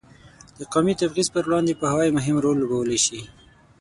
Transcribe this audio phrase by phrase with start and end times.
[0.57, 3.21] د قومي تبعیض پر وړاندې پوهاوی مهم رول لوبولی شي.